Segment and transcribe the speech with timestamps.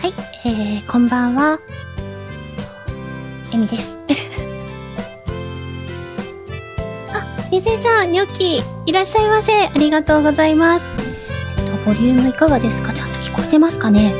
[0.00, 1.58] はい、えー、こんばんは。
[3.52, 3.98] えみです。
[7.12, 9.52] あ、みぜちゃん、ニョッキー、いらっしゃいませ。
[9.68, 10.90] ありがとうございます。
[11.58, 12.92] えっと、ボリュームいかがですか？
[12.92, 14.12] ちゃんと聞こえてますかね？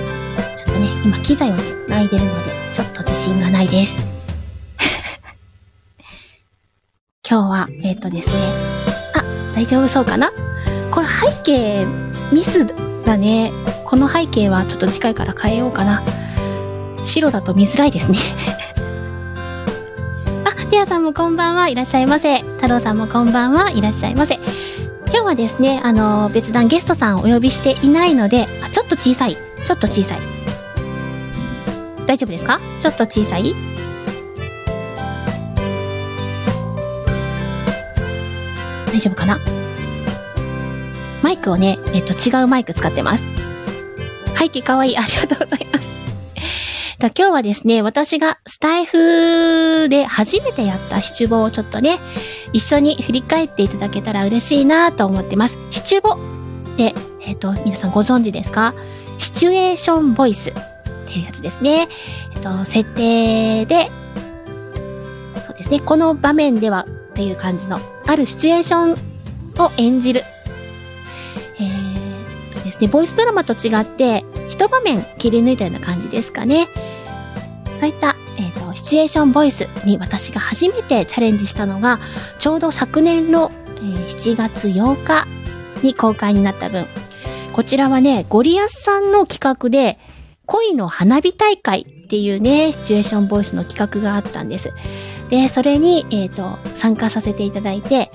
[0.64, 4.00] ちょっとね、今機材を繋いでるので、ちょっと自信がないです。
[7.28, 8.34] 今日は、えっ、とですね、
[9.16, 9.24] あ、
[9.56, 10.30] 大丈夫そうかな？
[10.92, 11.84] これ背景、
[12.30, 12.64] ミス
[13.04, 13.50] だね。
[13.84, 16.00] この背景はちょっと次回から変えようかな。
[17.02, 18.18] 白だと見づらいですね。
[20.70, 22.42] ティアさんもこんばんはいらっしゃいませ。
[22.42, 24.36] 太郎さんもこんばんはいらっしゃいませ。
[24.36, 29.34] 今日はですね、あの、別段ゲストさんをお呼びしていないので、あ、ちょっと小さい。
[29.34, 30.18] ちょっと小さい。
[32.06, 32.60] 大丈夫ですか？
[32.78, 33.52] ちょっと小さい？
[38.86, 39.40] 大丈夫かな？
[41.24, 43.26] マイクをね、えっと、違うマイク使ってます。
[44.38, 44.96] 背景かわいい。
[44.96, 45.69] ありがとうございます。
[47.08, 51.98] 今日はですね、私がスタイフで初めてやったシチュボをちょっとね、
[52.52, 55.56] 一緒に振り返っていただけたら嬉しいなと思ってます。
[55.70, 56.10] シチュボ
[56.74, 58.74] って、えっ、と、皆さんご存知ですか？
[59.18, 60.52] シチュエーションボイスっ
[61.06, 61.88] ていうやつですね。
[62.34, 63.90] えっ、と、設定で、
[65.46, 68.92] そうですね、この場面ではっていう感じの、あるシチュエーション
[69.64, 70.22] を演じる。
[71.58, 76.68] えー、とですね、ボイスドラマと違って、一場面切り抜いたような感じですかね。
[77.80, 81.98] そういった、えっ、と、シチュエーションボイスに私が初めてチャレンジしたのが、
[82.38, 85.26] ちょうど昨年の、えー7月8日
[85.82, 86.84] に公開になった分。
[87.54, 89.98] こちらはね、ゴリアスさんの企画で、
[90.44, 94.74] 恋の花火大会っていうね、シチュエーションボイスの企画があったんです。
[95.30, 98.10] で、それに、えっ、と、参加させていただいて、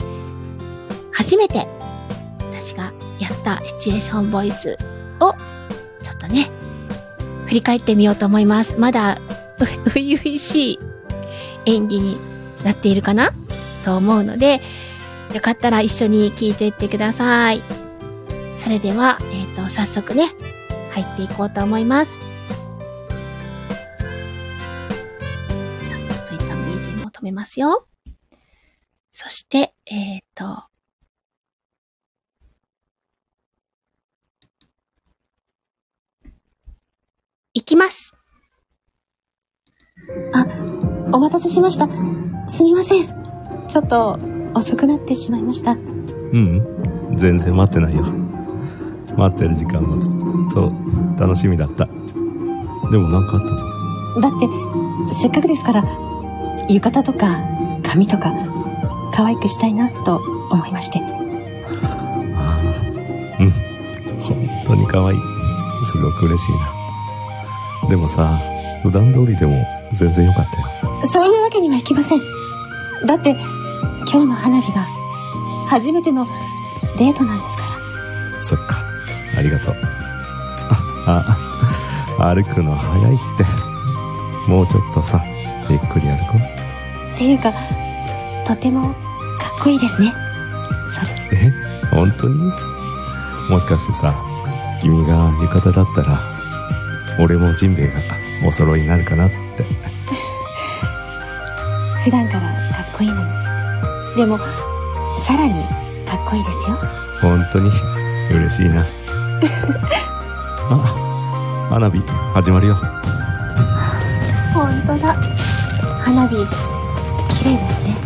[1.11, 1.67] 初めて
[2.39, 4.77] 私がやったシチュエーションボイス
[5.19, 5.33] を、
[6.03, 6.51] ちょっとね、
[7.47, 8.77] 振り返ってみようと思います。
[8.77, 9.17] まだ、
[9.63, 10.79] う、ういういしい
[11.65, 12.17] 演技に
[12.63, 13.31] なっているかな？
[13.85, 14.61] と思うので、
[15.33, 17.61] よかったら一緒に聞いていってください。
[18.57, 20.29] それでは、えっ、と、早速ね、
[20.91, 22.11] 入っていこうと思います。
[25.87, 27.87] じゃあちょっと一旦 BGM を止めますよ。
[29.13, 30.63] そして、えっ、と、
[37.53, 38.14] 行きます。
[40.33, 40.45] あ、
[41.11, 41.87] お待たせしました。
[42.47, 43.07] すみません。
[43.67, 44.19] ちょっと
[44.53, 45.71] 遅くなってしまいました。
[45.71, 48.03] うん、全然待ってないよ。
[49.17, 50.13] 待ってる時間もずっ
[50.53, 50.71] と
[51.17, 51.85] 楽しみだった。
[51.85, 54.21] でもなんかあったの？
[54.21, 54.47] だって、
[55.13, 55.83] せっかくですから、
[56.69, 57.39] 浴衣とか
[57.83, 58.31] 髪とか、
[59.13, 60.17] 可愛くしたいなと
[60.51, 60.99] 思いまして。
[60.99, 62.59] ああ、
[63.39, 63.51] うん。
[64.21, 65.17] 本当に可愛い。
[65.83, 66.51] すごく嬉しい
[67.83, 67.89] な。
[67.89, 68.37] でもさ、
[68.83, 69.53] 普段通りでも
[69.95, 71.05] 全然よかったよ。
[71.05, 72.19] そういうわけにはいきません。
[73.05, 73.35] だって、
[74.11, 74.87] 今日の花火が、
[75.67, 76.27] 初めての
[76.97, 77.63] デートなんですか
[78.35, 78.43] ら。
[78.43, 78.75] そっか。
[79.37, 79.75] ありがとう。
[81.07, 81.37] あ、
[82.19, 83.45] あ歩くの早いって。
[84.49, 85.23] もうちょっとさ、
[85.69, 87.15] ゆっくり歩こう。
[87.15, 87.51] っていうか、
[88.45, 88.93] とてもかっ
[89.63, 90.13] こいいですね。
[90.93, 91.39] それ。
[91.39, 91.51] え？
[91.91, 92.35] 本当に？
[93.49, 94.13] もしかしてさ、
[94.81, 96.19] 君が浴衣だったら、
[97.19, 97.93] 俺もジンベエが
[98.47, 99.44] お揃いになるかなって。
[102.05, 103.21] 普段からかっこいいのに。
[104.15, 104.37] でも、
[105.17, 105.53] さらに
[106.05, 106.77] かっこいいですよ。
[107.19, 107.71] 本当に？
[108.31, 108.85] 嬉しいな。
[110.69, 111.99] あ、花火
[112.33, 112.75] 始まるよ。
[114.53, 115.15] ほんとだ。
[116.01, 116.35] 花火、
[117.39, 117.97] 綺麗ですね。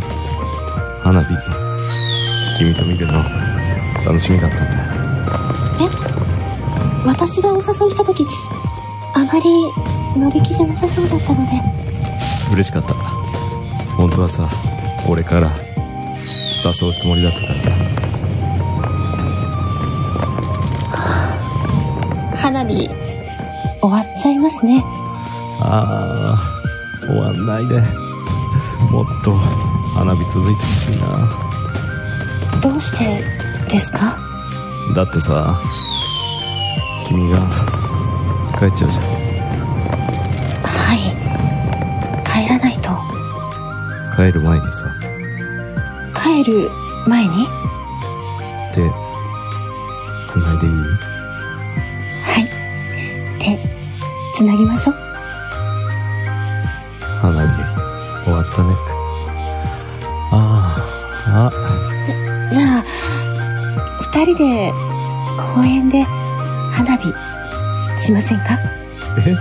[1.03, 1.33] 花火、
[2.57, 3.21] 君と見るの
[4.05, 4.77] 楽しみだったんだ。
[7.05, 8.25] 私がお誘いした時、
[9.13, 11.51] あまり乗り気じゃなさそうだったので。
[12.53, 13.18] 嬉しかった。
[14.19, 14.47] はさ、
[15.07, 15.55] 俺から
[16.63, 17.59] 誘うつもりだったから。
[22.37, 22.89] 花火、
[23.81, 24.83] 終わっちゃいますね。
[25.61, 27.81] ああ、終わんないで。
[28.91, 29.35] もっと
[29.93, 31.07] 花火続いてほしいな。
[32.61, 33.23] どうして
[33.69, 34.17] ですか？
[34.95, 35.59] だってさ、
[37.05, 37.39] 君が
[38.57, 39.18] 帰っちゃうじゃん。
[44.19, 44.85] 帰る前にさ、
[46.13, 46.69] 帰る
[47.07, 47.45] 前に？
[47.45, 48.89] ってでい
[50.69, 50.73] い？
[52.25, 52.43] はい。
[53.39, 53.57] 手、
[54.33, 54.95] つなぎましょう。
[57.21, 57.63] 花火、
[58.25, 58.75] 終わったね。
[60.33, 60.75] あ
[61.25, 61.51] あ、あ、
[62.53, 62.83] じゃあ、
[64.01, 64.73] 二人で
[65.55, 66.03] 公園で
[66.73, 67.07] 花火
[67.97, 68.57] しませんか？
[69.25, 69.33] え？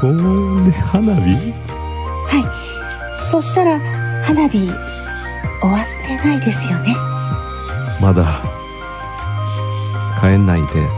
[0.00, 1.20] 公園で花火？
[1.20, 1.65] はい。
[3.30, 3.80] そしたら、
[4.24, 6.94] 花火終わってないですよね。
[8.00, 8.40] まだ、
[10.20, 10.88] 帰んないでいいっ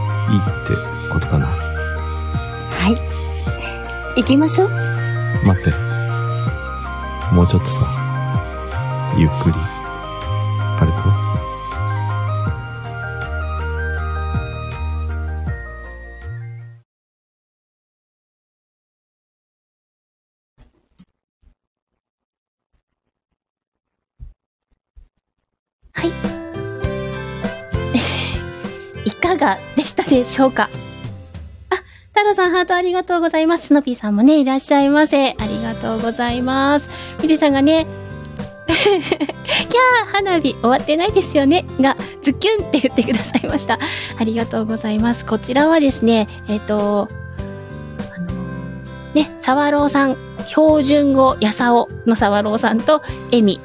[0.67, 0.73] て
[1.11, 1.47] ことかな。
[1.47, 2.89] は
[4.15, 4.19] い。
[4.19, 4.69] 行きましょう。
[5.43, 5.71] 待って。
[7.33, 7.87] もうちょっとさ、
[9.17, 9.55] ゆっくり、
[29.39, 30.69] がでしたでしょうか？
[31.69, 31.75] あ、
[32.13, 33.67] 太郎さんハートありがとうございます。
[33.67, 35.31] スノピーさんもね、いらっしゃいませ。
[35.31, 36.89] ありがとうございます。
[37.21, 37.87] みてさんがね、
[38.69, 43.79] キャー花火終わってないですよねが、ズキュンって言ってくださいました。
[44.19, 45.25] ありがとうございます。
[45.25, 47.07] こちらはですね、えっ、と、
[48.15, 48.33] あの
[49.13, 53.01] ね、沢朗さん、標準語やさおの沢朗さんと、
[53.31, 53.59] エミ、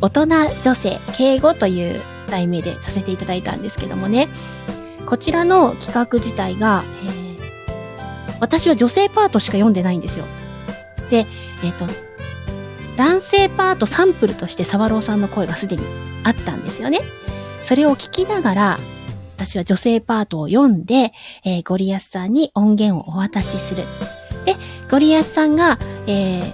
[0.00, 4.28] 大人女性敬語という題名でさせていただいたんですけどもね、
[5.08, 7.18] こちらの企画自体が、えー
[8.40, 10.24] 私は女性パートしか読んでないんですよ。
[11.10, 11.26] で、
[11.64, 11.86] えっ、と、
[12.96, 15.82] 男性パートサンプルとして沢朗さんの声がすでに
[16.22, 17.00] あったんですよね。
[17.64, 18.78] それを聞きながら、
[19.36, 21.12] 私は女性パートを読んで、
[21.44, 23.82] えーゴリアスさんに音源をお渡しする。
[24.44, 24.54] で、
[24.88, 26.52] ゴリアスさんが、えー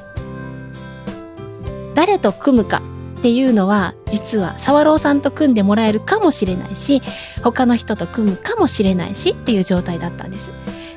[1.94, 2.80] 誰と組むか
[3.24, 7.00] っていうのは、実は沢朗さんと組んでもらえるかもしれないし、
[7.42, 10.50] 他の人と組むかもしれないしっていう状態だったんです。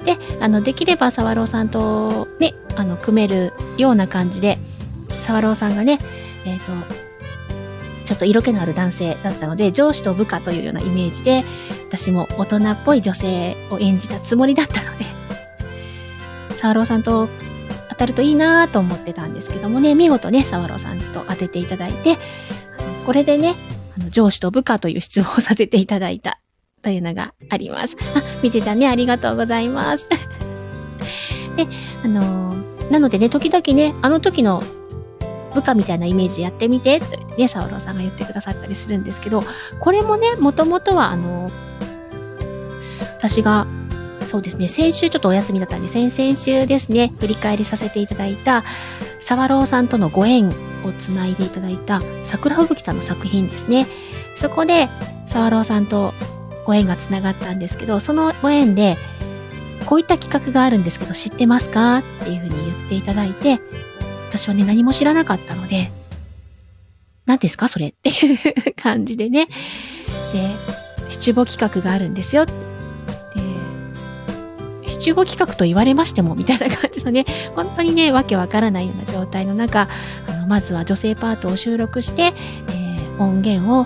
[0.04, 4.58] で、あの、できれば沢朗さんとね、あの、組めるような感じで、
[5.22, 6.00] 沢朗さんがね、
[6.46, 6.66] えっ、と、
[8.04, 11.46] ちょっと色気のある男性だったので、上司と部下というようなイメージで、
[11.88, 15.06] 私も大人っぽい女性を演じたつもりだったので、
[16.60, 17.30] 沢朗さんと
[17.98, 22.18] たるといいなと思ってたんですけどもね、見事ね、沢朗さんと当てていただいて、
[23.06, 23.56] これでね、
[23.98, 26.40] あの上司と部下という質問をさせていただいた
[26.82, 27.98] というのがあります。
[28.16, 30.10] あ、みちちゃんね、ありがとうございます。
[31.58, 31.68] で、
[32.04, 34.64] あのーなのでね、時々ね、あの時の
[35.54, 39.44] 部下みたいなイメージでやってみて、とね、沢朗さんが言ってくださったりするんですけど、
[39.80, 41.52] これもね、もともとはあのー
[43.18, 43.68] 私が、
[44.28, 48.64] そうですね、先週ちょっとお休みだったんで、先々週ですね、振り返りさせていただいた、
[49.22, 53.88] 沢朗さんとのご縁をつないでいただいた、桜吹雪さんの作品ですね。
[54.36, 54.90] そこで、
[55.28, 56.14] 沢朗さんと
[56.66, 58.98] ご縁がつながったんですけど、そのご縁で、
[59.86, 63.60] こういった企画があるんですけど、知ってますかっていうふうに言っていただいて、
[64.30, 65.90] 私はね、何も知らなかったので、
[67.26, 69.48] 何ですかそれっていう感じでね。
[70.34, 70.50] で、
[71.10, 72.46] シチュボ企画があるんですよ。
[74.98, 79.88] で、シチュボ企画と言われましても、みたいな感じのね、 本当にね、わけわからないような状態の中、
[80.28, 82.34] あの、まずは女性パートを収録して、
[82.70, 83.86] えー音源を、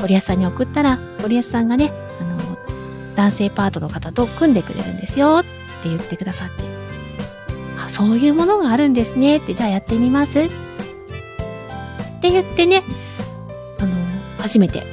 [0.00, 2.38] ゴリアスさんに送ったら、ゴリアスさんがね、あの、
[3.16, 5.44] 男性パートの方と組んでくれるんですよっ
[5.82, 6.64] て言ってくださって、
[7.84, 10.48] あ、そういうものがあるんですねって、じゃあやってみますっ
[12.20, 12.82] て言ってね、
[13.80, 13.94] あの、
[14.38, 14.84] 初めて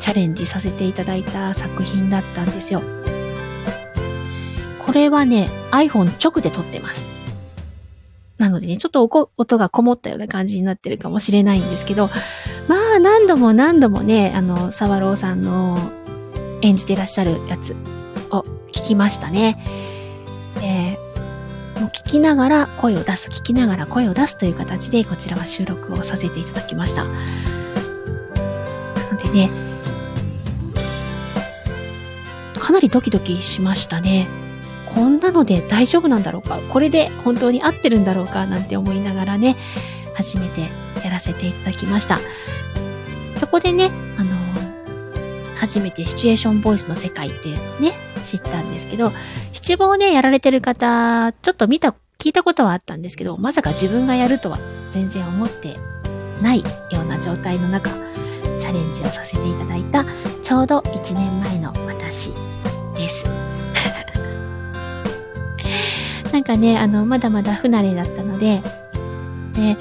[0.00, 2.82] チャレンジさせていただいた作品だったんですよ。
[4.96, 7.04] これはね、iPhone 直で撮ってます。
[8.38, 9.04] なのでね、ちょっと
[9.36, 12.08] 音がこもったような感じになってるかもしれないんですけど、
[12.66, 15.76] まあ何度も何度もね、あの、沢朗さんの
[16.62, 17.76] 演じてらっしゃるやつ
[18.30, 18.40] を
[18.72, 19.62] 聞きましたね。
[20.62, 20.98] で、
[21.78, 27.04] もう聞きながら声を出す、聞きながら声を出すという形でこちらは収録をさせていただきました。
[27.04, 27.10] な
[29.12, 29.50] のでね、
[32.58, 34.45] かなりドキドキしましたね。
[34.96, 36.58] こんなので大丈夫なんだろうか？
[36.70, 38.46] これで本当に合ってるんだろうか？
[38.46, 39.54] なんて思いながらね、
[40.14, 40.62] 初めて
[41.04, 42.18] やらせていただきました。
[43.36, 44.34] そこでね、あの
[45.58, 47.92] 初めてシチュエーションボイスの世界っていうのをね、
[48.24, 49.12] 知ったんですけど、
[49.52, 54.58] 七五をね、やられてる方、ちょっと見た、聞いたことはあったんですけど、まさか自分がやるとは
[54.90, 55.76] 全然思って
[56.40, 56.66] ないよ
[57.02, 57.90] うな状態の中、
[58.58, 60.06] チャレンジをさせていただいた、
[60.42, 62.30] ちょうど1年前の私
[62.94, 63.35] です。
[66.36, 68.60] なんかね、あの、まだまだ不慣れだったので、
[69.54, 69.78] で、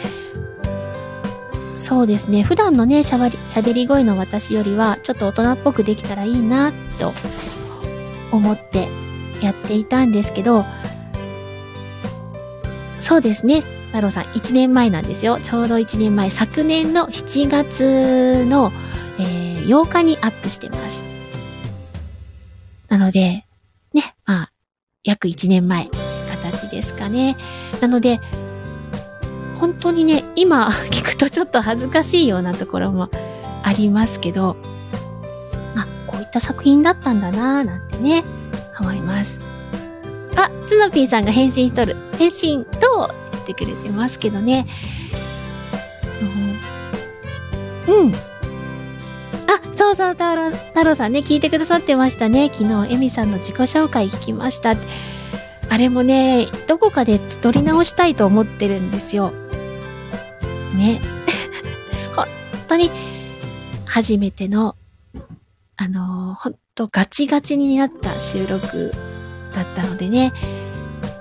[1.77, 2.43] そうですね。
[2.43, 7.11] 普段のね、しゃべり、喋り声の私よりは、ちょっと大人っぽくできたらいいな、と
[8.31, 8.87] 思って
[9.41, 10.63] やっていたんですけど、
[13.01, 13.59] そうですね。
[13.87, 15.37] 太郎さん、1年前なんですよ。
[15.41, 18.71] ちょうど1年前、昨年の7月の、
[19.19, 21.01] えー、8日にアップしてます。
[22.87, 23.45] なので、
[23.93, 24.51] ね、まあ、
[25.03, 25.89] 約1年前、
[26.75, 27.37] ですかね。
[27.81, 28.19] なので、
[29.59, 33.09] 本当にね、今 聞くとちょっと恥ずかしいようなところも
[33.63, 34.57] ありますけど、
[35.75, 38.23] あ、こういった作品だったんだなぁなんてね、
[38.79, 39.39] 思います。
[40.35, 41.95] あ、ツノピーさんが返信しとる。
[42.19, 44.65] 返信と言ってくれてますけどね。
[47.87, 48.11] うん。
[48.11, 52.49] あ、そうそう、太郎、太郎さんね、聞いてくださってましたね。
[52.53, 54.75] 昨日、エミさんの自己紹介聞きました。
[55.69, 59.31] あれもね、どこかで撮り直したいと思ってるんですよ。
[60.75, 61.01] ね。
[62.15, 62.25] 本
[62.67, 62.91] 当に、
[63.85, 64.75] 初めての、
[65.77, 68.91] あのー、ほんとガチガチになった収録
[69.55, 70.33] だったのでね。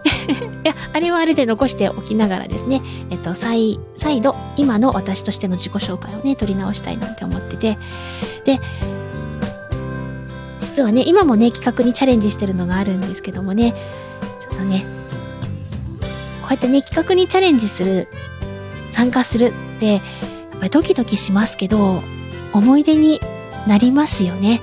[0.64, 7.78] いや、あれはあれで残しておきながらですね、えっと、再、再度、今の私としての自己紹介をね、取り直したいなんて思ってて。
[8.44, 8.60] で、
[10.60, 13.74] 実はね、今もね、企画にチャレンジしてるのがあるんですけどもね、
[14.62, 14.84] ね、
[16.42, 18.08] こうやってね、企画にチャレンジする
[18.90, 20.00] 参加するって、やっ
[20.58, 22.02] ぱりドキドキしますけど、
[22.52, 23.20] 思い出に
[23.66, 24.60] なりますよね。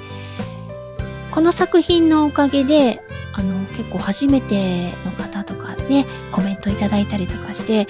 [1.31, 3.01] この作品のおかげで、
[3.33, 7.88] あの、結構初めての方とかね、コメントいただいたりとかして、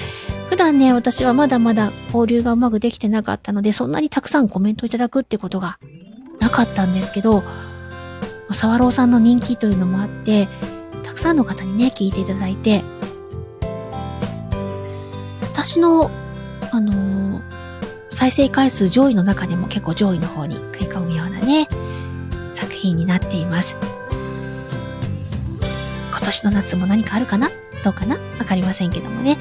[0.50, 5.79] 普段ね、私はまだまだ交流がうまくできてなかったので、そんなにたくさんコメントいただくってことが
[6.39, 7.43] なかったんですけど、
[8.51, 10.48] サワローさんの人気というのもあって、
[11.12, 12.82] たくさんの方にね、聞いていただいて、
[15.41, 16.10] 私の
[16.72, 17.41] あのー、
[18.10, 21.68] 再生回数上位の中でも結構上位の方に食い込むようなね、
[22.53, 23.75] 作品になっています。
[26.12, 27.50] 今年の夏も何かあるかな？
[27.84, 28.15] どうかな？
[28.39, 29.38] わかりませんけどもね。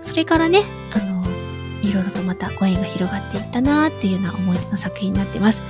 [0.00, 0.62] それからね、
[0.94, 5.62] あのー、いろいろとまたご縁が広がっていったなーっていうような思い出の作品になってます。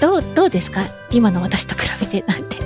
[0.00, 0.82] どう、どうですか？
[1.12, 2.58] 今の私と比べてなんて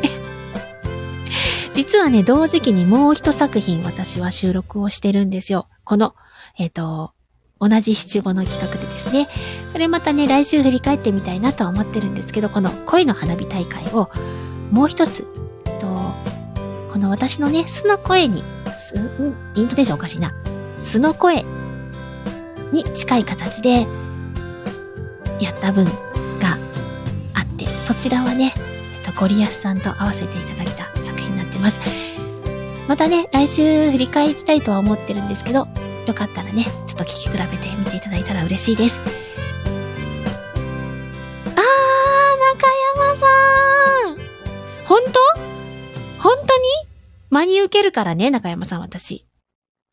[1.75, 5.69] 実はね、同時期にもう一作品私は収録をしてるんですよ。
[5.85, 6.15] この
[6.57, 7.13] えっ、ー、と、
[7.61, 9.29] 同じ七五の企画でですね、
[9.73, 14.11] それまたね、来週振り返ってみたいなとは思ってるんですけど、この恋の花火大会を
[14.71, 15.25] もう一つ、
[15.81, 15.87] と、
[16.93, 20.33] この私のね、素の声に、すん、イントネーションおかしいな。
[20.81, 21.45] 素の声
[22.73, 23.87] に近い形で
[25.41, 25.91] やった分が
[27.35, 28.53] あって、そちらはね、
[29.05, 30.74] えっと、ゴリアスさんと合わせていただいた作品になって
[31.65, 31.81] ます。
[32.87, 35.67] またね、来週振り返りたいとは思ってるんですけど、
[36.07, 37.47] よかったらね、ちょっと聞き比べて
[37.79, 39.01] みていただいたら嬉しいです。
[41.47, 41.55] あー、
[42.55, 42.69] 中
[43.03, 43.27] 山さ
[44.13, 44.17] ん
[44.87, 46.23] 本当?
[46.23, 46.65] 本当に?
[47.31, 49.25] 真に受けるからね、中山さん私。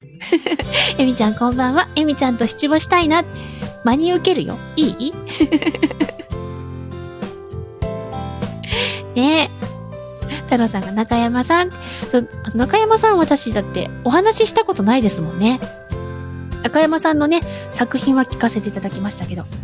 [0.98, 1.88] えみちゃんこんばんは。
[1.96, 3.24] えみちゃんと七五したいな。
[3.84, 4.58] 真に受けるよ。
[4.76, 5.14] いい？
[9.16, 9.61] ねえ。
[10.52, 11.70] 太郎さんが中山さん。
[12.54, 15.62] 中山さん私だってお話ししたことないですもんね。
[16.64, 17.40] 赤山さんのね、
[17.72, 19.46] 作品は聞かせていただきましたけど。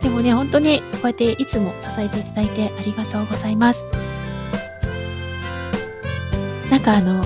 [0.00, 3.82] でもね、ほんとね、こうやっていつも支えていただいてありがとうございます。
[6.70, 7.24] なんかあの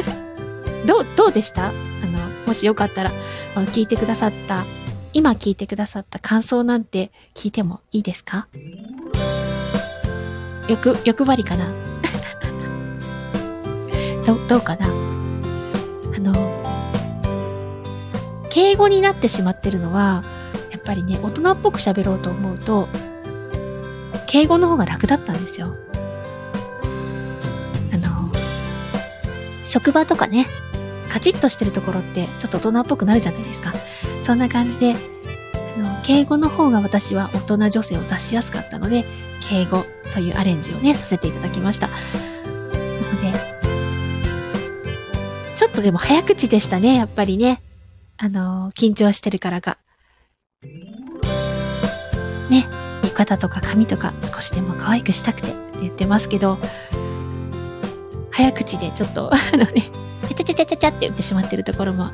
[0.86, 1.66] どう、どうでした？
[1.66, 1.74] あの、
[2.46, 3.12] もしよかったら、
[3.54, 4.64] 聞いてくださった、
[5.16, 8.48] 今聞いてくださった感想なんて聞いてもいいですか？
[10.68, 11.72] 欲、欲張りかな？
[14.26, 14.88] ど、どうかな？
[14.88, 14.90] あ
[16.18, 16.34] の、
[18.50, 20.22] 敬語になってしまってるのは、
[20.70, 22.86] やっぱりね、大人っぽく喋ろうと思うと、
[24.26, 25.74] 敬語の方が楽だったんですよ。
[27.94, 28.30] あの、
[29.64, 30.46] 職場とかね、
[31.10, 33.72] カチッとしてるところってちょっと大人っぽくなるじゃないですか。
[34.26, 34.92] そんな感じで、
[35.76, 39.04] あの、敬語の方が私は大人女性を出しやすかったので、
[39.48, 41.86] 敬語というアレンジをね、させていただきました。
[41.86, 42.00] なの
[43.32, 43.38] で、
[45.54, 47.62] ちょっとでも早口でしたね、やっぱりね。
[48.16, 49.78] あの、緊張してるからか。
[52.50, 52.66] ね、
[53.04, 56.58] 浴衣とか髪とか少しでも可愛くしたくてって言ってますけど、
[58.32, 59.84] 早口でちょっと、あのね、
[60.26, 62.10] ちゃちゃちゃちゃちゃちゃって言ってしまってるところも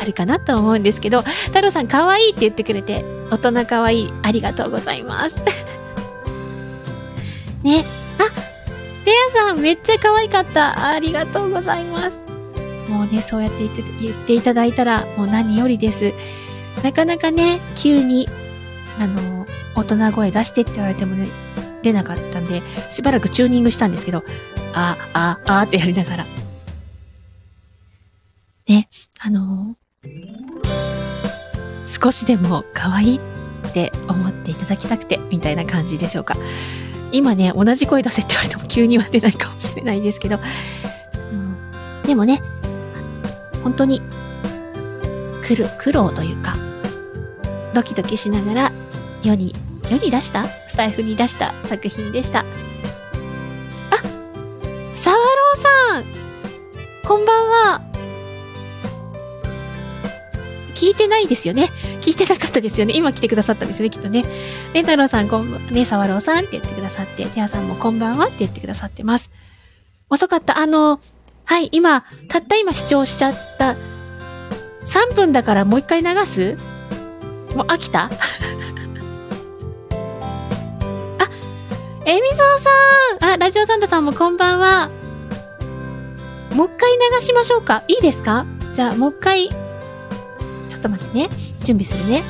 [0.00, 5.36] あるかなと思うんですけど、太郎さん可愛いって言ってくれて、大人可愛い、ありがとうございます。
[7.62, 7.84] ね、
[8.18, 8.24] あ、
[9.04, 10.88] レアさん、めっちゃ可愛かった。
[10.88, 12.18] ありがとうございます。
[12.88, 16.12] もうね、そうやって言って言っていただいたら、もう何よりです。
[16.82, 18.26] なかなかね、急に、
[18.98, 21.28] あの、大人声出してって言われてもね、
[21.82, 24.24] 出なかったんで、しばらくチューニングしたんですけど、
[24.74, 26.26] あ、あ、あってやりながら。
[28.66, 28.88] ね、
[29.18, 29.76] あの、
[31.86, 33.20] 少しでも可愛い
[33.68, 36.36] って思っていただきたくて、みたいな感じでしょうか。
[37.12, 40.38] 今ね、同じ声出せって言われても急には出ないかもしれないですけど、
[41.32, 42.02] うん。
[42.06, 42.40] でもね、
[43.62, 44.00] 本当に、
[45.42, 46.54] 苦労、苦労というか、
[47.74, 48.72] ドキドキしながら
[49.22, 49.54] 世に、
[49.90, 50.46] 世に出した？
[50.46, 51.52] スタイフに出した？
[51.64, 52.40] 作品でした。
[52.40, 52.44] あ
[54.94, 56.04] サワローさん！
[57.06, 57.89] こんばんは！
[60.80, 61.68] 聞いてないですよね
[62.00, 64.24] 聞いてなかったですよね今来てくださったんですよね、きっとね。
[64.72, 69.30] レンタロウさん、こんばん、ね、サワローさんって言ってくださって、テアさんもこんばんはって言ってくださってます。
[70.08, 70.56] 遅かった。
[70.58, 70.98] あの、
[71.44, 73.76] はい、今、たった今視聴しちゃった。
[74.86, 76.56] 3分だからもう一回流す？
[77.54, 78.04] もう飽きた？
[78.08, 78.10] あ、
[82.06, 82.58] えみぞう
[83.20, 84.88] さんあ、ラジオサンタさんもこんばんは。
[86.54, 88.46] もう一回流しましょうかいいですか？
[88.74, 89.50] じゃあ、もう一回、
[90.80, 91.28] っと待ってね。
[91.64, 92.22] 準備するね。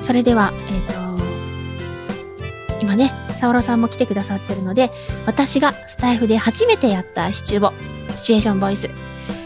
[0.00, 4.90] それでは、えっ、と、今ね、サオロさんも来てくださってるので、
[5.26, 7.72] 私がスタイフで初めてやったシチューボ、
[8.16, 8.88] シチュエーションボイス、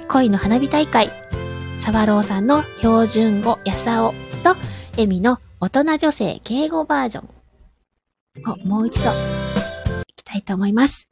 [0.08, 1.08] 恋の花火大会、
[1.80, 4.12] サワローさんの標準語やさお
[4.44, 4.54] と、
[4.96, 9.12] エミの大人女性敬語バージョンをもう一度、い
[10.14, 11.11] きたいと思います。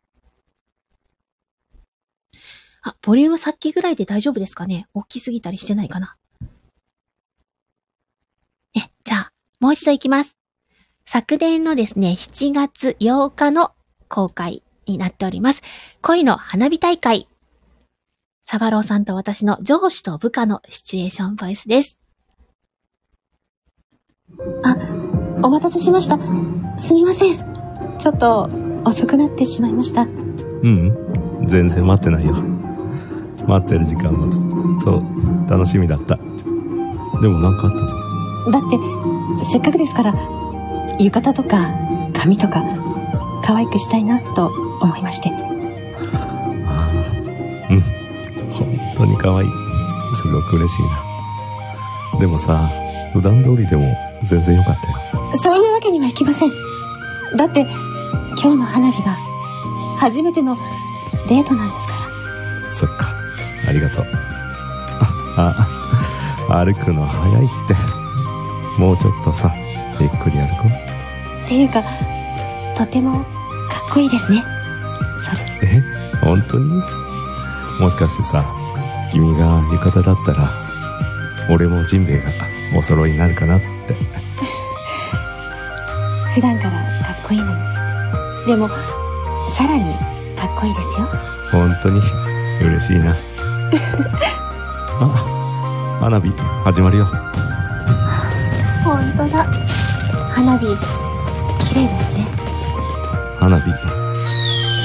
[2.82, 4.86] あ、ボリュームさっきぐらいで大丈夫ですかね？
[4.94, 6.16] 大きすぎたりしてないかな？
[8.74, 10.36] ね、じゃあ、もう一度いきます。
[11.04, 13.72] 昨年のですね、7月8日の
[14.08, 15.62] 公開になっております。
[16.02, 17.28] 恋の花火大会。
[18.42, 22.00] サバローさんと私の上司と部下のシチュエーションボイスです。
[24.64, 24.76] あ、
[25.42, 26.18] お待たせしました。
[26.78, 27.98] すみません。
[27.98, 28.48] ちょっと
[28.84, 30.02] 遅くなってしまいました。
[30.02, 32.34] うん、全然待ってないよ。
[33.46, 34.42] 待ってる時間もずっ
[34.84, 35.02] と
[35.48, 36.16] 楽しみだった。
[36.16, 38.50] でもなんかあったの？
[38.50, 38.78] だって、
[39.52, 40.14] せっかくですから、
[40.98, 41.70] 浴衣とか
[42.14, 42.62] 髪とか
[43.42, 44.46] 可愛くしたいなと
[44.80, 45.30] 思いまして。
[45.30, 45.34] あ
[46.64, 46.90] あ、
[47.70, 47.80] うん。
[48.50, 49.48] 本当に可愛い。
[50.14, 50.82] すごく嬉しい
[52.14, 52.18] な。
[52.20, 52.68] でもさ、
[53.12, 53.82] 普段通りでも
[54.24, 55.36] 全然良かったよ。
[55.36, 56.50] そういうわけにはいきません。
[57.36, 57.60] だって、
[58.42, 59.12] 今日の花火が
[59.98, 60.56] 初めての
[61.28, 61.92] デートなんですか
[62.66, 62.72] ら。
[62.72, 63.09] そっか。
[63.70, 64.06] ありがとう。
[65.36, 65.54] あ、
[66.48, 67.76] あ歩くの早いって。
[68.76, 69.54] もうちょっとさ、
[70.00, 70.68] ゆっくり歩こう。
[71.44, 71.84] っていうか、
[72.76, 73.24] とてもかっ
[73.92, 74.42] こいいですね。
[75.24, 75.42] それ。
[75.70, 75.80] え？
[76.20, 76.66] 本当に？
[77.78, 78.44] もしかしてさ、
[79.12, 80.50] 君が浴衣だったら、
[81.48, 82.24] 俺もジンベエが
[82.76, 83.66] お揃いになるかなって。
[86.34, 86.80] 普段からかっ
[87.28, 87.52] こいいのに。
[88.48, 88.68] でも、
[89.48, 89.94] さらに
[90.36, 91.06] かっこいいですよ。
[91.52, 92.02] 本当に？
[92.62, 93.14] 嬉しいな。
[95.00, 96.32] あ、花火
[96.64, 97.06] 始まるよ。
[98.84, 99.46] 本当だ。
[100.30, 100.66] 花火、
[101.68, 102.26] 綺麗ですね。
[103.38, 103.70] 花火、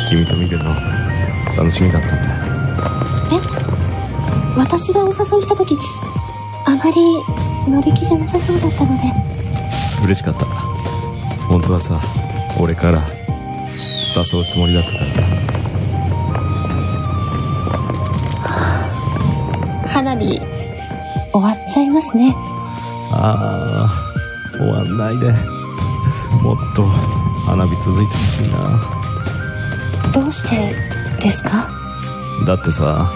[0.09, 0.75] 君と見るの
[1.57, 2.55] 楽しみだったんだ。
[4.57, 5.77] 私がお誘いした時、
[6.65, 9.03] あまり乗り気じゃなさそうだったので、
[10.03, 10.45] 嬉しかった。
[11.47, 11.99] 本当はさ、
[12.57, 13.05] 俺から
[14.15, 15.34] 誘うつもりだったから
[21.35, 22.33] 終わっちゃいますね。
[23.11, 25.33] ああ、終わんないで。
[26.41, 26.83] もっと
[27.45, 28.79] 花火続いてほしいな。
[30.13, 30.73] どうして
[31.21, 31.69] ですか？
[32.45, 33.11] だってさ、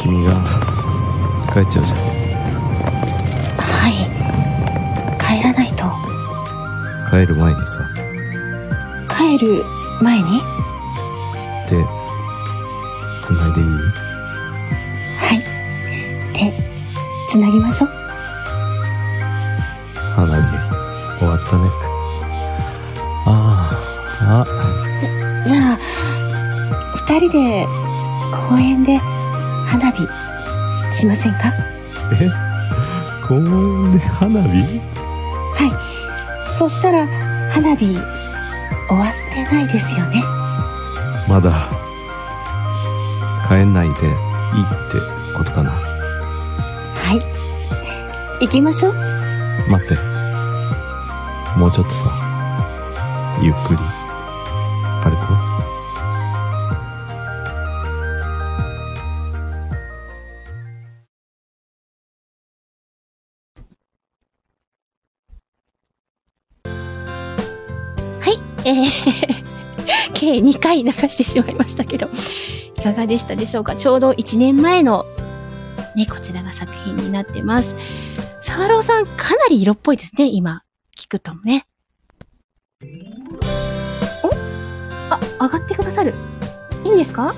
[0.00, 0.34] 君が
[1.52, 1.98] 帰っちゃうじゃん。
[3.58, 3.94] はい。
[5.18, 5.84] 帰らないと。
[7.10, 7.80] 帰る前にさ、
[9.08, 9.64] 帰る
[10.00, 10.40] 前に？
[11.68, 11.84] 手、
[13.22, 14.07] 繋いでいいはい？
[17.38, 17.88] つなぎましょう。
[20.16, 21.70] 花火、終わったね。
[23.26, 23.70] あ
[24.22, 24.46] あ、あ、
[25.46, 25.78] じゃあ、
[26.96, 27.64] 二人で
[28.50, 28.98] 公園で
[29.68, 30.04] 花火
[30.92, 31.52] しませんか？
[32.20, 32.28] え？
[33.28, 34.48] 公園で花火？
[34.48, 35.64] は
[36.50, 36.52] い。
[36.52, 37.06] そしたら、
[37.52, 38.00] 花火終
[38.96, 40.24] わってないですよね。
[41.28, 41.68] まだ、
[43.46, 43.94] 帰んないでいいっ
[44.90, 44.98] て
[45.38, 45.70] ことかな。
[48.38, 48.46] はい。
[48.46, 48.94] 行きましょう。
[49.68, 49.94] 待って。
[51.58, 52.10] もうちょっとさ、
[53.42, 53.76] ゆっくり
[55.02, 55.34] 歩こ
[68.20, 68.88] はい、えー、
[70.14, 72.08] 計2回流してしまいましたけど、
[72.76, 73.74] いかがでしたでしょうか？
[73.74, 75.04] ちょうど1年前の、
[75.96, 77.74] ね、こちらが作品になってます。
[78.48, 80.62] サワローさん、かなり色っぽいですね、今。
[80.96, 81.66] 聞くともね。
[84.24, 84.30] お？
[85.10, 86.14] あ、上がってくださる。
[86.82, 87.34] いいんですか？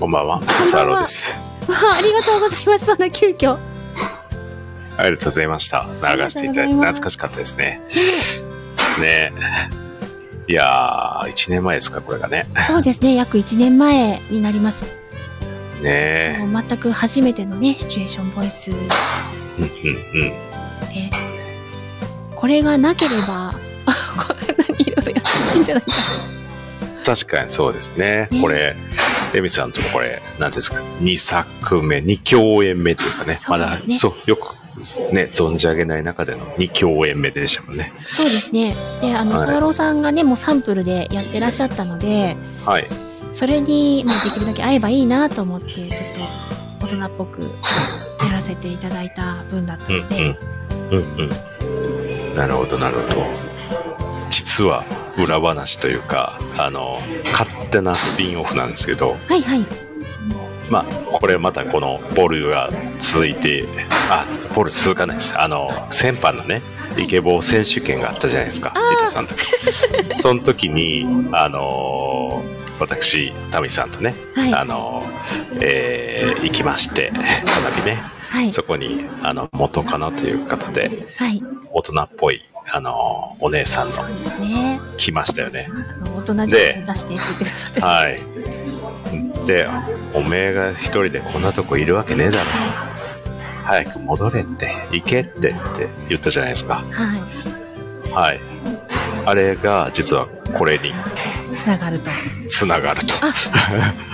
[0.00, 1.38] こんばんは、んばんはサロです。
[1.68, 2.86] わあ、ありがとうございます。
[2.86, 3.58] そんな急遽。
[4.96, 5.86] ありがとうございました。
[5.86, 7.82] 流していただいて懐かしかったですね。
[8.98, 9.32] ね
[10.48, 10.50] え。
[10.50, 12.46] いやー、1年前ですか、これがね。
[12.66, 14.97] そうですね、約1年前になります。
[15.82, 18.70] ねもう全く初めてのね、シチュエーションボイス。
[18.70, 18.84] うんうんう
[20.26, 20.32] ん。
[22.34, 23.52] これがなければ、
[23.86, 25.92] あ こんなにいろいろやってないんじゃないか。
[27.04, 28.28] 確かにそうですね。
[28.30, 28.76] ねこれ、
[29.34, 34.54] エミさんとこれ、なんていうんですか、2作目、2共演目というかね、そうですねそう、よく
[35.12, 37.92] ね、存じ上げない中での2共演目でしたもんね。
[38.06, 38.74] そうですね。
[39.00, 42.86] で、あの、はいサワローさんがね、もうサンプルでやってらっしゃったので、はい。
[43.32, 45.88] それに、まあ、できるだけ会えばいいなと思って、ちょっ
[46.80, 47.42] と大人っぽく
[48.22, 50.38] やらせていただいた分だったうんので、うん。
[50.90, 51.28] うん
[52.30, 52.34] うん。
[52.36, 53.26] なるほど、なるほど。
[54.30, 54.84] 実は、
[55.16, 57.00] 裏話というか、あの、
[57.32, 59.64] 勝手なスピンオフなんですけど、はいはい。
[60.70, 62.68] まあ、これまたこのボルが
[63.00, 63.64] 続いて、
[64.10, 65.38] あ、ボル続かないです。
[65.40, 66.62] あの、先般のね、
[66.96, 69.34] イケボー選手権があったじゃないですか、あー伊藤さんと。
[70.16, 74.54] その時に、あのー私、タミさんとね、はい。
[74.54, 78.52] あのーえー行きまして、花火ね、はい。
[78.52, 81.42] そこに、あの、元カノという方で、はい。
[81.72, 83.96] 大人っぽい、あのーお姉さんの
[84.46, 84.80] ね。
[84.96, 85.68] 来ましたよね。
[86.16, 87.80] 大人女性出してって言ってくださって。
[87.80, 88.18] はい。
[89.46, 89.66] で、
[90.14, 92.44] おめえが一人でこんなとこいるわけねえだろ。
[93.64, 96.82] 早く戻れって、行けってって言ったじゃないですか。
[96.90, 98.12] はい。
[98.12, 98.40] はい。
[99.26, 100.92] あれが実はこれに
[101.58, 102.10] つながると。
[102.48, 103.14] つながると。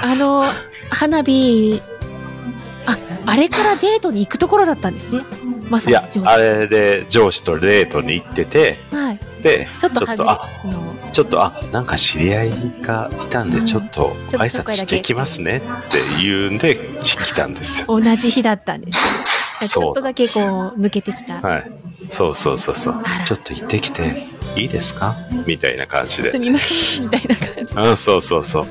[0.02, 0.44] あの、
[0.90, 1.80] 花火、
[2.86, 5.22] あ、あれからデートに行くところだったんですね。
[5.70, 9.18] まさいやに上、司あれで上司とデートに行ってて、はい。
[9.42, 12.50] で、ちょっとちょっと、はあ、ちょっと、あ、なんか知り合い
[12.82, 17.86] がいたんで、うんちょっとちょっと挨拶してきますねって言うんで来たんですよ。
[17.88, 18.98] 同じ日だったんです
[19.64, 19.68] よ。
[19.68, 20.40] ちょっとだけこ
[20.76, 21.40] う、抜けてきた。
[21.40, 21.70] はい。
[22.10, 23.02] そうそうそうそう。
[23.26, 25.14] ちょっと行ってきていいですか？
[25.46, 26.30] みたいな感じで。
[26.30, 27.74] すみません、みたいな感じ。
[27.74, 28.66] うん、そうそうそう。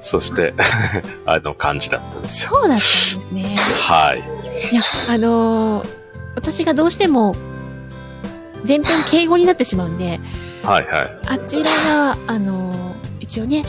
[0.00, 0.54] そして、
[1.26, 2.50] あの感じだったんですよ。
[2.52, 3.56] そうだったんですね。
[3.80, 4.18] はい。
[4.72, 5.88] いや、あのー
[6.36, 7.34] 私がどうしても、
[8.64, 10.20] 全編敬語になってしまうんで、
[10.62, 11.18] はいはい。
[11.26, 13.64] あちらが、あのー一応ね、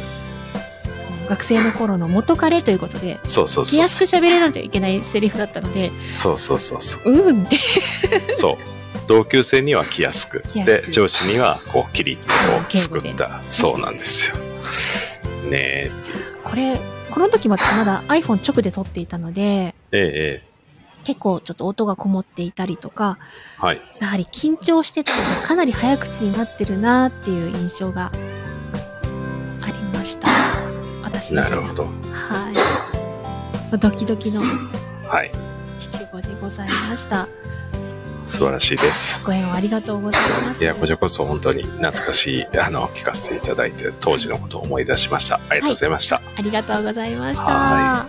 [1.27, 3.71] 学生の頃の元彼ということで、そうそうそう。
[3.71, 7.11] 気安く喋れなきゃいけないセリフだったので、そうそうそうそう。
[7.11, 7.57] うんって、
[8.33, 8.57] そう。
[9.07, 10.41] 同級生には気安く。
[10.41, 13.41] くで、上司には、こう、キリッと作った。
[13.49, 14.35] そうなんですよ。
[15.49, 15.91] ねえ。
[16.43, 16.77] これ、
[17.11, 20.47] この時ままだ iPhone 直で撮っていたので、ええ、え
[21.03, 23.17] 結構ちょっと音がこもっていたりとか、
[23.63, 23.65] え。
[23.65, 23.81] はい。
[23.99, 30.37] やはり緊張してたのでかなり早口になってるなっていう印象がありました。
[31.21, 31.49] 私自身が。
[31.49, 31.86] なるほど。
[32.12, 32.51] は
[33.71, 33.77] い。
[33.77, 34.41] ドキドキの
[35.08, 35.32] はい。
[35.80, 37.27] 七五でございました。
[38.27, 39.23] 素晴らしいです。
[39.23, 40.63] ご縁をありがとうございます。
[40.63, 45.39] いや、こちらこそ本当に懐かしい、あの、聞かせていただいて、当時のことを思い出しました。
[45.49, 46.21] ありがとうございました。
[46.38, 47.45] ありがとうございました。
[47.45, 48.08] はは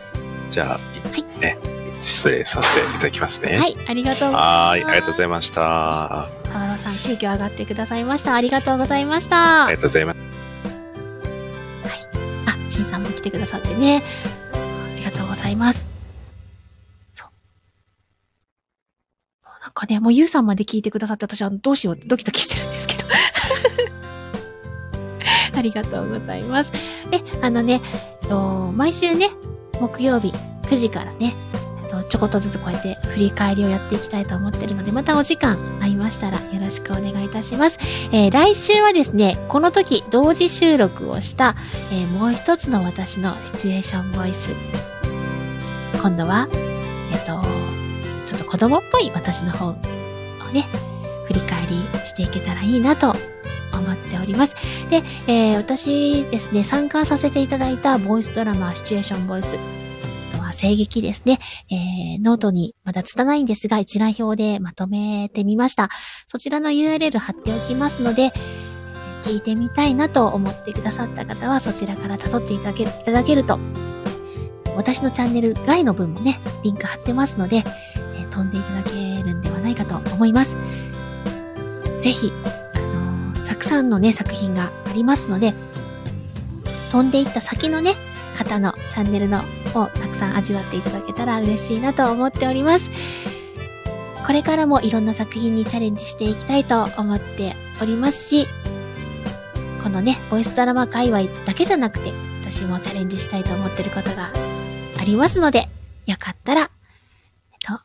[0.50, 0.80] じゃあ、
[1.16, 1.56] いね、
[2.02, 3.60] 失礼させていただきますね。
[3.68, 4.42] い、ありがとうございます。
[4.42, 5.62] はーい、ありがとうございました。
[5.62, 8.34] あ田原さん、急遽上がってくださいました。
[8.34, 9.66] ありがとうございました。
[9.68, 10.37] りがとうございます。
[12.78, 14.02] しんさんも来てくださってね。
[14.52, 15.84] ありがとうございます。
[17.14, 17.28] そう。
[19.42, 23.08] そうなんかね、もうゆうさんまで聞いてくださって私はどうしようってドキドキしてるんですけど。
[25.58, 26.70] ありがとうございます。
[27.10, 27.80] で、あのね、
[28.22, 29.30] えっと、毎週ね、
[29.80, 31.34] 木曜日9時からね、
[32.08, 37.78] ちょこっとずつこうやって振り返りをやっていきたいと思ってるので、またお時間ありましたらよろしくお願いいたします。
[38.12, 41.54] えー来週はですね、この時同時収録をした、
[41.92, 44.50] えーもう一つの私のシチュエーションボイス。
[46.00, 46.48] 今度は、
[47.12, 47.42] えっ、と、
[48.26, 49.72] ちょっと子供っぽい私の方を
[50.52, 50.64] ね、
[51.26, 53.12] 振り返りしていけたらいいなと
[53.72, 54.56] 思っております。
[54.88, 59.56] で、えー私ですね、参加させていただいたボイスドラマ、シチュエーションボイス。
[60.58, 61.38] あとは声劇ですね、
[61.70, 65.88] えー、ノートにまだ拙いんですが、一覧表でまとめてみました。
[66.26, 68.30] そちらの URL 貼っておきますので、
[69.22, 73.58] 聞いてみたいなと思ってくださった方は、そちらから辿っていただけるいただけると、
[74.76, 77.64] 私のチャンネル外の分もね、リンク貼ってますので、
[78.16, 78.90] えー、飛んでいただけ
[79.22, 80.56] るんではないかと思います。
[82.00, 82.32] ぜひ、
[82.74, 85.52] あのー、たくさんのね、作品がありますので、
[86.90, 87.94] 飛んでいった先のね、
[88.38, 89.40] 方のチャンネルの
[89.74, 92.90] をたくさん味わっていただけたら嬉しいなと思っております。
[94.24, 98.46] これからもいろんな作品にチャレンジしていきたいと思っておりますし、
[99.82, 104.30] このね、ボイスドラマ界隈だけじゃなくて、私もチャレンジしたいと思ってることが
[105.00, 105.66] ありますので、
[106.06, 106.68] よかったら、えっ
[107.60, 107.80] と、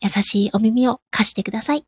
[0.00, 1.84] 優しいお耳を貸してください。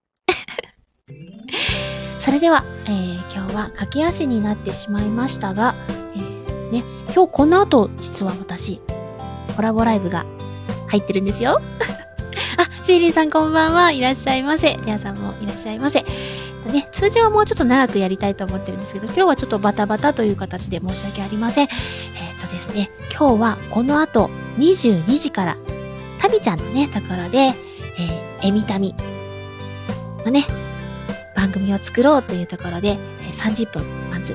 [2.20, 5.74] それでは、えー、今日は駆け足になってしまいましたが、
[6.70, 8.80] ね、今日この後、実は私、
[9.54, 10.24] コラボライブが
[10.88, 11.60] 入ってるんですよ。
[12.58, 13.90] あ、シーリーさんこんばんは。
[13.92, 14.74] いらっしゃいませ。
[14.84, 16.04] テアさんもいらっしゃいませ。
[16.66, 21.68] とね、通常はもうちょっと長くやりたいと思ってるんですけど、今日はちょっとバタバタという形で申し訳ありません。
[21.68, 25.56] えっ、ー、とですね、今日はこの後22時から、
[26.18, 28.94] タミちゃんのね、ところで、えー、エミタミ
[30.24, 30.44] のね、
[31.34, 32.98] 番組を作ろうというところで、
[33.32, 34.34] 30分、まず、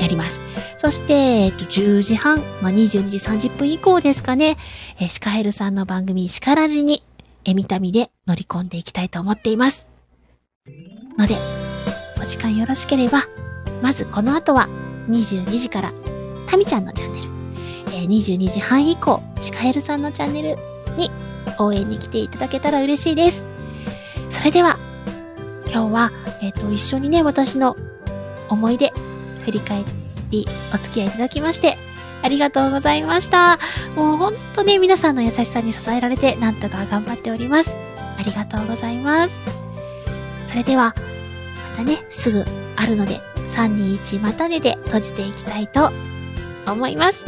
[0.00, 0.38] やります。
[0.84, 3.16] そして、えっと、10時半、まあ、22時
[3.48, 4.58] 30分以降ですかね、
[5.00, 7.02] えー、シカヘルさんの番組、シカラジに、
[7.46, 9.88] エミタミで乗り込んでいきたいと思っています。
[11.16, 11.36] ので、
[12.20, 13.22] お時間よろしければ、
[13.80, 14.68] まずこの後は
[15.08, 15.92] 22時から、
[16.46, 17.30] タミちゃんのチャンネル、
[17.86, 20.58] えー、22時半以降、シカヘルさんのチャンネル
[20.98, 21.10] に
[21.58, 23.46] 応援に来ていただけたら嬉しいです。
[24.28, 24.78] それでは、
[25.64, 27.74] 今日は、えっ、ー、と、一緒にね、私の
[28.50, 28.92] 思い出、
[29.46, 31.76] 振り返ってり、お付き合いいただきまして、
[32.22, 33.58] ありがとうございました。
[33.96, 37.74] もうほんとね、皆さんの優しさに支えられて、なんとか頑張っております。
[38.18, 39.38] ありがとうございます。
[40.48, 40.94] それでは、
[41.76, 42.44] またね、すぐ
[42.76, 45.90] あるので、321またねで閉じていきたいと
[46.66, 47.26] 思います。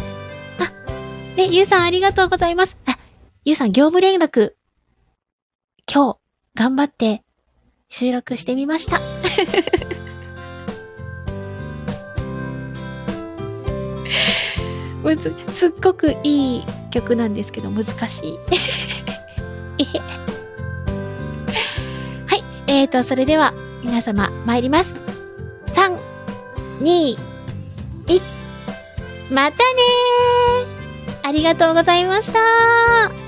[0.58, 2.76] あ、ね、ゆうさんありがとうございます。
[2.86, 2.98] あ、
[3.44, 4.54] ゆうさん業務連絡、
[5.92, 6.18] 今日、
[6.54, 7.22] 頑張って
[7.88, 8.98] 収録してみました。
[15.02, 18.38] むず、すっごくいい曲なんですけど難しい。
[22.26, 22.44] はい。
[22.66, 24.94] えーと、それでは、皆様、参ります。
[25.74, 25.98] 3、
[26.80, 27.16] 2、
[28.06, 28.36] 1、
[29.30, 33.25] またねーありがとうございました